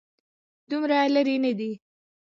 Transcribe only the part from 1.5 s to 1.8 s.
دی.